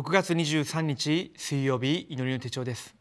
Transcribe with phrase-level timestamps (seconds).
[0.00, 2.94] 6月23日水曜日祈りの手帳です。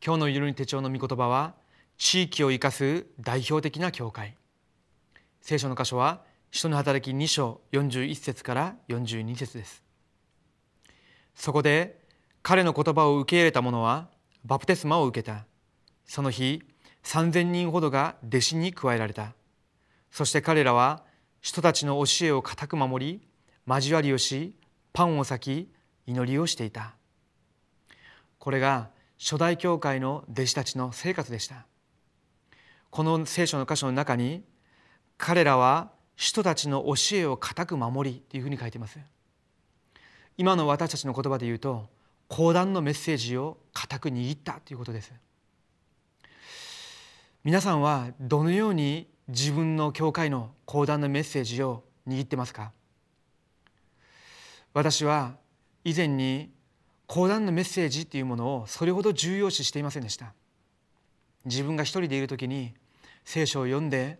[0.00, 1.56] 今日の祈りの手帳の御言葉は
[1.96, 4.36] 地域を生かす代表的な教会。
[5.40, 9.82] 聖書の箇所は人の働き2章41節から42節です。
[11.34, 12.04] そこで
[12.44, 14.06] 彼の言葉を受け入れた者は
[14.44, 15.44] バプテスマを受けた。
[16.06, 16.62] その日
[17.02, 19.32] 3,000人ほどが弟子に加えられた。
[20.12, 21.02] そして彼らは
[21.40, 23.28] 人たちの教えを固く守り
[23.66, 24.54] 交わりをし
[24.92, 25.77] パンを裂き
[26.08, 26.94] 祈りをしていた。
[28.38, 31.66] これが初代教会の弟子たちの生活でした。
[32.90, 34.42] この聖書の箇所の中に
[35.18, 38.98] 彼らは人たちの教えを固く守りというふうに書いています。
[40.38, 41.90] 今の私たちの言葉で言うと
[42.26, 45.12] 講談のメッセージを固く握ったということです。
[47.44, 52.72] 皆さんはどのように自分の教会の講談のメッセージを握ってますか？
[54.72, 55.36] 私は
[55.84, 56.50] 以前に
[57.06, 60.34] 講談のメッセージっていうものをそれほど重要視していませんでした。
[61.44, 62.74] 自分が一人でいる時に
[63.24, 64.18] 聖書を読んで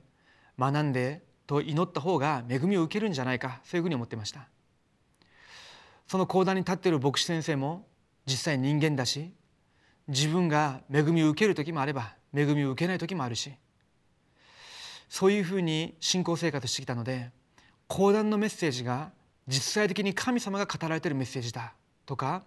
[0.59, 4.49] 学んでと祈った方が恵みを受けるんじゃないかそういうふうに思ってました。
[6.07, 7.87] その講談に立っている牧師先生も
[8.27, 9.33] 実際人間だし
[10.09, 13.53] 自分が恵みを受ける時もあれば恵みを受けない時もあるし
[15.09, 17.31] そういうふうに信仰生活してきたので
[17.87, 19.11] 講談のメッセージが
[19.49, 21.73] 実際的に神様が語られているメッセージだ。
[22.07, 22.43] とか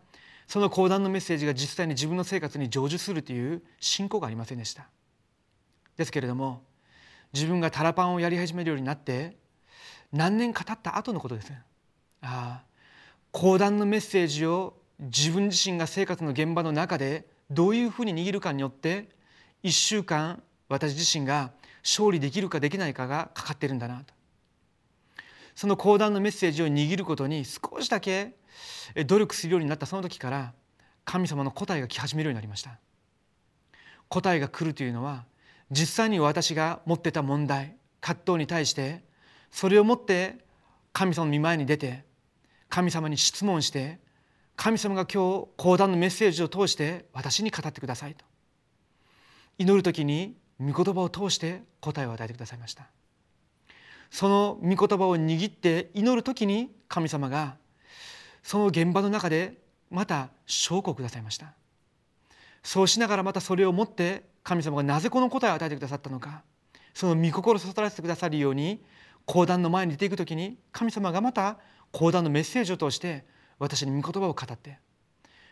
[0.47, 4.87] その講談のメッセージが実際に自分の生活に成就するという信仰がありませんでした。
[5.97, 6.63] ですけれども
[7.33, 9.37] 自分がタラパンをやり始めるようになって
[10.11, 11.51] 何年か経った後のことです。
[12.21, 12.63] ああ
[13.31, 19.09] 講談のメッセージを自分自身が生活の現場の中でどういうふうに握るかによって
[19.63, 21.51] 1週間私自身が
[21.83, 24.13] 勝利できるかできないかがかかってるんだなと。
[25.55, 28.35] その講談のメッセージを握ることに少しだけ
[29.05, 30.53] 努力するようになったその時から
[31.05, 32.77] 神様の答えが来始めるようになりました。
[34.07, 35.25] 答えが来るというのは
[35.71, 39.03] 実際に私が持ってた問題葛藤に対して
[39.51, 40.39] それを持って
[40.91, 42.03] 神様の御前に出て
[42.69, 43.99] 神様に質問して
[44.57, 48.25] 神様が今日講談のメッセージを通して私に語ってくださいと。
[49.57, 52.87] 祈る時に御言葉を通して答えを与えてくださいました。
[54.11, 57.55] その御言葉を握って祈る時に神様が
[58.43, 59.57] その現場の中で
[59.89, 61.53] また証拠をくださいました。
[62.63, 66.43] そうしながらまたそれを持って神様がなぜこの答えを与えてくださったのか。
[66.93, 68.83] その御心を悟らせてくださるように
[69.25, 71.57] 講談の前に出ていく時に神様がまた
[71.91, 73.25] 講談のメッセージを通して
[73.59, 74.79] 私に御言葉を語って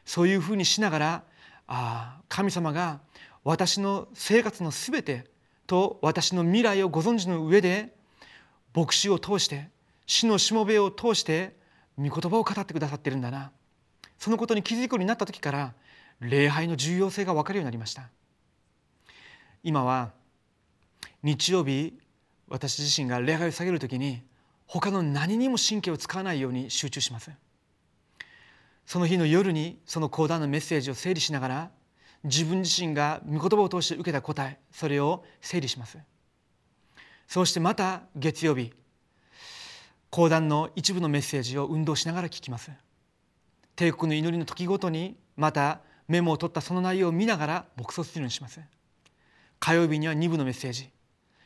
[0.06, 1.24] そういうふうにしながら
[1.68, 3.00] ああ神様が
[3.44, 5.25] 私の生活のすべて
[5.68, 7.94] と私の未来をご存知の上で
[8.79, 9.69] 牧師を通して
[10.06, 11.56] 死のしもべを通して
[11.97, 13.51] 御言葉を語ってくださってるんだな。
[14.17, 15.73] そのことに気づくようになった時から
[16.19, 18.09] 礼拝の重要性が分かるようになりました。
[19.63, 20.12] 今は
[21.22, 21.94] 日曜日
[22.47, 24.22] 私自身が礼拝を下げる時に
[24.66, 27.31] 他の何にも神経を使わないように集中します。
[28.85, 31.72] その日の夜にその講談のメッセージを整理しながら
[32.23, 35.97] 自分自身が御言葉を通して受けた答えそれを整理します。
[37.29, 38.73] そしてまた月曜日
[40.09, 42.72] 講談の一部のメッセージを運動しながら聞きます。
[43.75, 48.59] 帝国の祈りの時ごとにまたメモを取ったその内容を見ながら黙想するようにします。
[49.59, 50.89] 火曜日には2部のメッセージ。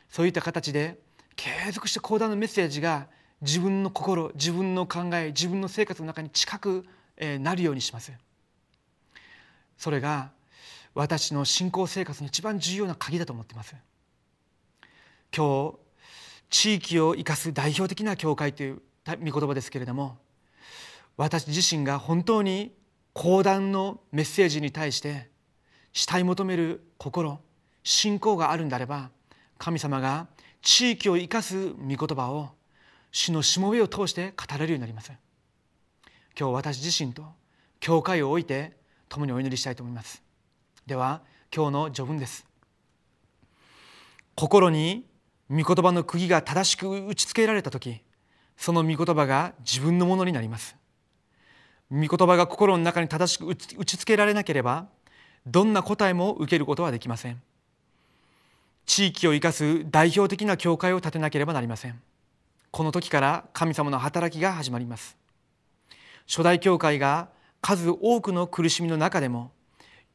[0.08, 1.00] そういった形で
[1.36, 3.10] 継続して講談のメッセージが
[3.42, 6.86] 自分の心自分の考え自分の生活の中に近く
[7.42, 8.14] なるようにします。
[9.78, 10.32] それが
[10.96, 13.76] 私の信仰生活の一番重要な鍵だと思っています。
[15.36, 15.76] 今日
[16.50, 20.18] 地域を生かす代表的な教会という御言葉ですけれども
[21.18, 22.72] 私自身が本当に
[23.14, 25.30] 講談のメッセージに対して
[25.92, 27.40] 慕い求める心
[27.84, 29.10] 信仰があるんであれば
[29.58, 30.28] 神様が
[30.62, 32.50] 地域を生かす御言葉を
[33.12, 35.12] 主のしもべを通して語れるようになります。
[36.38, 37.24] 今日私自身と
[37.80, 38.76] 教会を置いて
[39.08, 40.24] 共にお祈りしたいと思います。
[40.88, 41.22] では
[41.56, 42.48] 今日の序文です。
[44.36, 45.06] 心に
[45.50, 48.02] 御言葉の釘が正しく打ちつけられた時
[48.58, 50.76] その御言葉が自分のものになります。
[51.92, 54.88] 御言葉が心の中に正しく打ちつけられなければ
[55.46, 57.42] どんな答えも受けることはできません。
[58.86, 62.02] 地域を生かす代表的な教会を建てなければなりません。
[62.72, 65.18] この時から神様の働きが始まります。
[66.28, 67.30] 初代教会が
[67.62, 69.52] 数多くの苦しみの中でも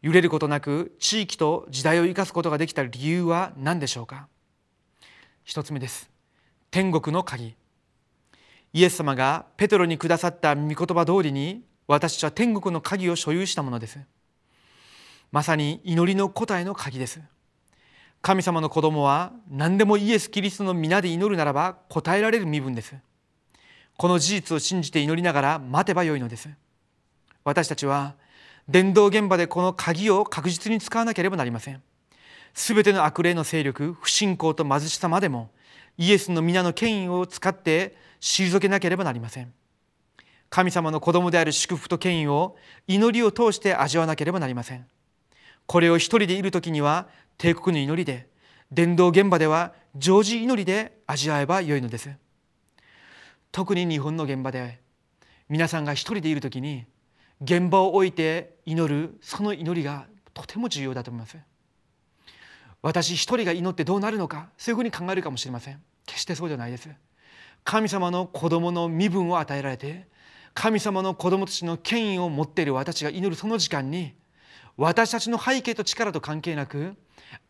[0.03, 4.29] 揺れることなく地域と時代を生かすことができた理由は何でしょうか。
[5.49, 6.11] 一つ目です。
[6.71, 7.55] 天国の鍵。
[8.75, 13.99] イエス様がペトロにくださった御言葉通りに私たちは天国の鍵を所有したものです。
[15.33, 17.23] まさに祈りの答えの鍵です。
[18.21, 22.95] 神様の子供は何でもイエス・キリストの皆で祈るならば答えられる身分です。
[23.97, 26.51] この事実を信じて祈りながら待てばよいのです。
[27.45, 28.17] 私たちは
[28.69, 31.83] 伝道現場でこの鍵を確実に使わなければなりません。
[32.59, 35.53] すべての悪霊の勢力不信仰と貧しさまでも
[35.97, 39.55] イエスの皆の権威を使って退けなければなりません。
[40.51, 42.57] 神様の子供である祝福と権威を
[42.89, 44.87] 祈りを通して味わわなければなりません。
[45.67, 47.07] これを一人でいる時には
[47.37, 48.27] 帝国の祈りで
[48.73, 52.11] 伝道現場では常時祈りで味わえばよいのです。
[53.53, 54.81] 特に日本の現場で
[55.49, 56.87] 皆さんが一人でいる時に
[57.41, 61.39] 現場を置いて祈るその祈りがとても重要だと思います。
[62.83, 65.83] 私一人が祈ってどうなるのかそういうふうに考えるかもしれません。
[66.07, 66.89] 決してそうじゃないです。
[67.65, 70.07] 神様の子供の身分を与えられて
[70.55, 74.15] 神様の子供たちの権威を持っている私が祈るその時間に
[74.77, 76.95] 私たちの背景と力と関係なく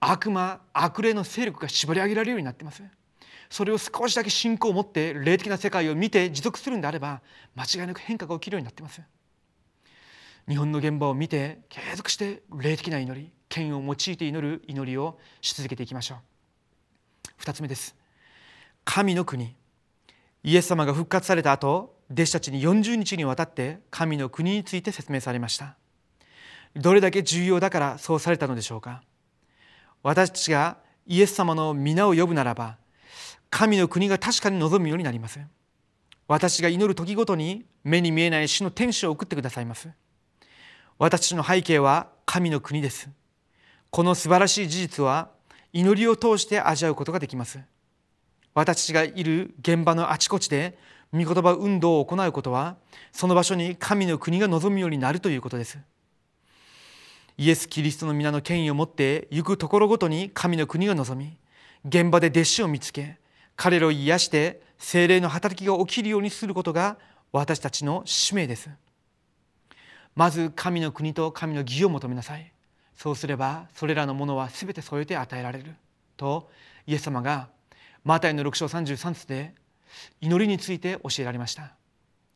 [0.00, 2.82] 悪魔悪霊の勢力が絞り上げられるようになっています。
[3.50, 7.22] それを少しだけ信仰を持って霊的な世界を見て持続するんであれば
[7.54, 9.00] 間違いなく変化が起きるようになっています。
[10.48, 17.42] 日本の現場を見て継続して霊的な祈り剣を用いて祈る祈りをし続けていきましょう。
[17.42, 17.94] 2つ目です。
[18.84, 19.54] 神の国。
[20.44, 25.76] イエス様が復活された後弟子たちに40日にわたって神の国について説明されました。
[26.74, 29.02] どれだけ重要だからそうされたのでしょうか。
[30.02, 32.76] 私たちがイエス様の皆を呼ぶならば
[33.50, 35.40] 神の国が確かに望むようになります。
[36.26, 39.88] 私が祈る時ごとに目に見えない死の天使を送ってくださいます。
[40.98, 43.08] 私たちの背景は神の国です。
[43.90, 45.30] この素晴らしい事実は
[45.72, 47.60] 祈りを通して味わうことができます。
[48.54, 50.76] 私たちがいる現場のあちこちで
[51.12, 52.76] 御言葉運動を行うことは
[53.12, 55.78] その場所に神の国が望むようになるということです。
[57.38, 61.36] イエス・キリストの皆の権威を持って行くところごとに神の国が望み
[61.84, 63.18] 現場で弟子を見つけ
[63.54, 66.98] 彼らを癒して精霊の働きが起きるようにすることが
[67.30, 68.70] 私たちの使命です。
[70.16, 72.52] まず神の国と神の義を求めなさい。
[72.98, 75.76] そうすればそれらのものは全て添えて与えられる。
[76.16, 76.50] と
[76.84, 77.48] イエス様が
[78.02, 79.54] マタイの6章33節で
[80.20, 81.70] 祈りについて教えられました。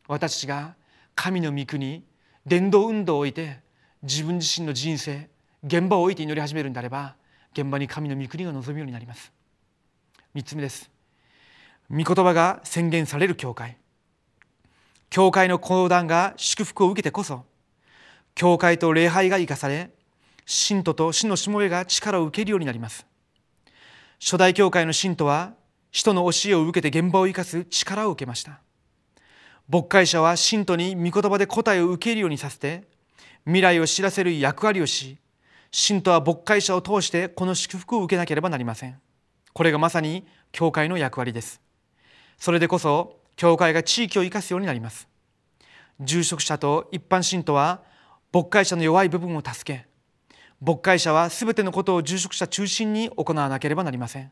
[0.07, 0.77] 私たちが
[1.17, 2.05] 神の御国
[2.47, 3.59] 伝道運動を置いて
[4.05, 5.29] 自分自身の人生
[5.65, 7.17] 現場を置いて祈り始めるんであれば
[7.53, 9.33] 現場に神の御国が望むようになります。
[10.37, 10.89] 3つ目です。
[11.91, 13.79] 御言葉が宣言される教会。
[15.11, 17.45] 教会の講談が祝福を受けてこそ
[18.37, 19.91] 教会と礼拝が生かされ
[20.47, 23.07] 信徒と死のしもべが力を受けるようになります。
[24.21, 25.55] 初代教会の信徒は
[25.91, 28.61] 使徒の教えを受けて現場を生かす力を受けました。
[29.69, 32.85] 牧会者は信徒に御言葉で答えを受けるようにさせて
[33.45, 35.19] 未来を知らせる役割をし
[35.71, 39.01] 信徒は牧会者を通してこの祝福を受けなければなりません。
[39.53, 41.61] これがまさに教会の役割です。
[42.39, 45.09] それでこそ教会が地域を生かすようになります。
[46.01, 47.83] 住職者と一般信徒は
[48.33, 49.87] 牧会者の弱い部分を助け
[50.65, 54.31] 牧会者は全てのことを住職者中心に行わなければなりません。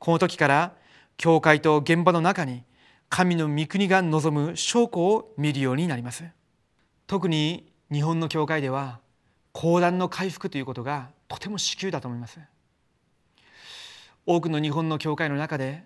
[0.00, 0.72] この時から
[1.16, 2.64] 教会と現場の中に
[3.08, 6.24] 神の御国が望む証拠を見るようになります。
[7.06, 8.98] 特に日本の教会では
[9.52, 12.40] 講談の回復ということがとても至急だと思います。
[14.26, 15.84] 多くの日本の教会の中で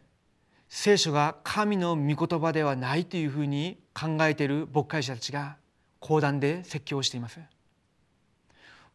[0.71, 5.59] 聖書が神の御言葉ではないというふうに考えている牧会者たちが
[6.01, 7.41] 講談で説教をしています。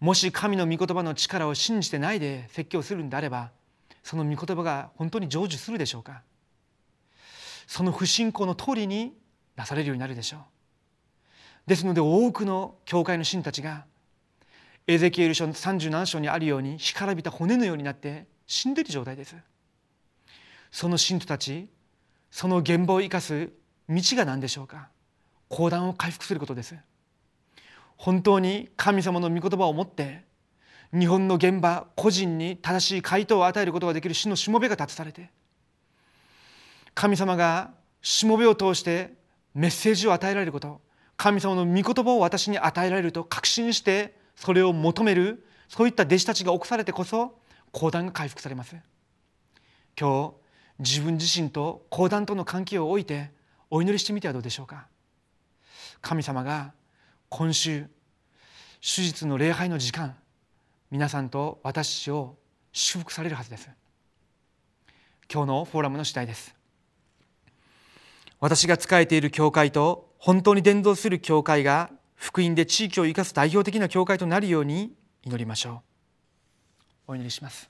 [0.01, 3.51] もし神の御言葉の力を信じてないで説教するんであれば
[4.03, 6.23] その御言葉が本当に成就するでしょうか？
[7.67, 9.13] その不信仰の通りに
[9.55, 10.39] なされるようになるでしょう。
[11.67, 13.85] ですので多くの教会の信たちが
[14.87, 19.35] エゼキエル書37章にあるように干からびた骨のようになって死んでいる状態です。
[20.71, 21.69] その信徒たち
[22.31, 23.51] その現場を生かす
[23.87, 24.89] 道が何でしょうか？
[25.47, 26.75] 講談を回復することです。
[28.01, 30.23] 本当に神様の御言葉を持って
[30.91, 35.29] 日本の現場個人に正しい回答を与えることができる主のしもべが立たされて
[36.95, 37.69] 神様が
[38.01, 39.13] しもべを通して
[39.53, 40.81] メッセージを与えられること
[41.15, 47.37] 神様の御言葉を私に与えられると確信してそれを求めるそういった弟子たちが起こされてこそ
[47.71, 48.75] 講談が回復されます。
[49.95, 50.33] 今
[50.79, 53.29] 日自分自身と講談との関係を置いて
[53.69, 54.87] お祈りしてみてはどうでしょうか。
[56.01, 56.73] 神様が
[57.33, 57.85] 今週
[58.81, 60.17] 手術の礼拝の時間
[60.91, 62.35] 皆さんと私を
[62.73, 63.69] 祝福されるはずです。
[65.31, 66.53] 今日のフォーラムの主題です。
[68.41, 75.83] 私が仕えている教会と本当に伝道する教会が福音で地域を生かす代表的な教会となるように祈りましょ
[77.07, 77.13] う。
[77.13, 77.69] お祈りします。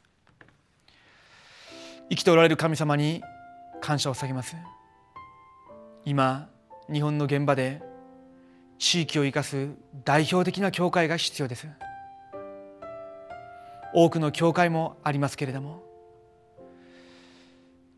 [2.10, 3.22] 生きておられる神様に
[3.80, 4.56] 感謝を下げます。
[6.04, 6.50] 今
[6.92, 7.91] 日本の現場で
[8.82, 9.70] 地域を生かす
[10.04, 11.68] 代表的な教会が必要です。
[13.94, 15.84] 多くの教会もありますけれども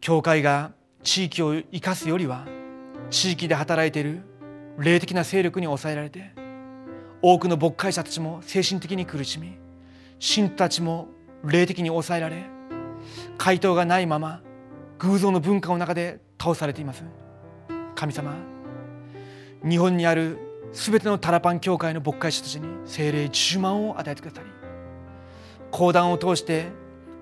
[0.02, 2.46] 教会が地域を生かすよりは
[3.12, 4.24] 地域で働いている
[4.78, 6.32] 霊的な勢力に抑えられて
[7.22, 9.56] 多くの牧会者たちも精神的に苦しみ
[10.20, 11.08] 信徒たちも
[11.46, 12.44] 霊的に抑えられ
[13.38, 14.42] 回答がないまま
[14.98, 17.04] 偶像の文化の中で倒されています。
[17.96, 18.36] 神様
[19.64, 24.48] 日本にあるすべてのタラパン教会の牧会者たちに精霊10万を与えてくださり
[25.72, 26.68] 講談を通して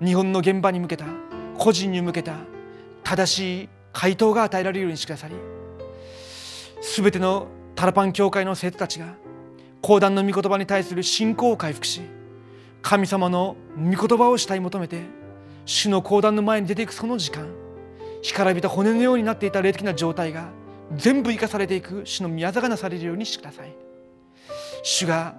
[0.04, 1.06] 日本の現場に向けた
[1.58, 2.38] 個人に向けた
[3.04, 5.36] 正しい回答が与えられるようにしてくださり
[6.82, 9.16] すべてのタラパン教会の生徒たちが
[9.82, 12.02] 講談の御言葉に対する信仰を回復し
[12.82, 15.02] 神様の御言葉を慕い求めて
[15.66, 17.48] 主の講談の前に出ていくその時間
[18.22, 20.50] 干からびた骨のようになっていた霊的な状態が
[20.96, 23.74] 全部生かされていく主の宮座がなされるようにしてください。
[24.84, 25.36] 主が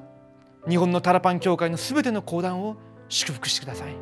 [0.68, 2.76] 日本のタラパン教会のすべての講談を
[3.08, 3.94] 祝福してください。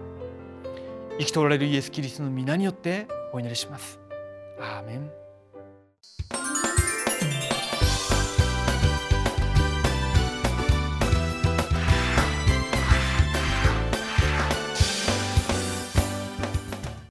[1.19, 3.99] 生きておられるイエス・キリストの皆によってお祈りします。
[4.59, 5.20] アーメン。